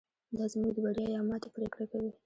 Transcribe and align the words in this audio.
دا 0.37 0.45
زموږ 0.53 0.71
د 0.75 0.77
بریا 0.85 1.07
یا 1.15 1.21
ماتې 1.29 1.49
پرېکړه 1.55 1.85
کوي. 1.91 2.11